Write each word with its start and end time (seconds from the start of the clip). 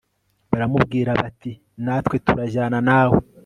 baramubwira 0.49 1.09
bati 1.21 1.51
natwe 1.83 2.15
turajyana 2.25 2.79
nawe 2.87 3.17